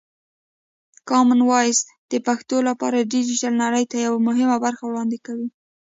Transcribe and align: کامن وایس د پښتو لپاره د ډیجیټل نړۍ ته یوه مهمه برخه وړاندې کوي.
کامن 1.09 1.39
وایس 1.49 1.79
د 2.11 2.13
پښتو 2.27 2.57
لپاره 2.69 2.97
د 2.99 3.05
ډیجیټل 3.13 3.53
نړۍ 3.63 3.83
ته 3.91 3.97
یوه 4.05 4.19
مهمه 4.27 4.57
برخه 4.65 4.83
وړاندې 4.85 5.17
کوي. 5.25 5.47